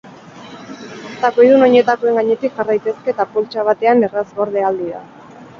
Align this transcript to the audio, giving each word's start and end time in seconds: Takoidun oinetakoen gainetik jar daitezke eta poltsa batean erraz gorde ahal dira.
Takoidun 1.25 1.65
oinetakoen 1.67 2.17
gainetik 2.21 2.57
jar 2.61 2.69
daitezke 2.71 3.15
eta 3.17 3.29
poltsa 3.37 3.69
batean 3.71 4.05
erraz 4.09 4.29
gorde 4.41 4.65
ahal 4.65 4.83
dira. 4.87 5.05